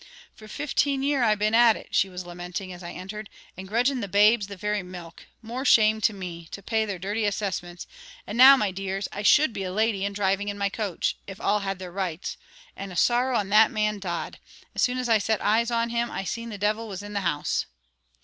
[0.33, 3.99] "For fifteen year I've been at ut," she was lamenting, as I entered, "and grudging
[3.99, 6.47] the babes the very milk, more shame to me!
[6.49, 7.85] to pay their dhirty assessments.
[8.25, 11.39] And now, my dears, I should be a lady, and driving in my coach, if
[11.39, 12.35] all had their rights;
[12.75, 14.39] and a sorrow on that man Dodd!
[14.73, 17.19] As soon as I set eyes on him, I seen the divil was in the
[17.21, 17.67] house."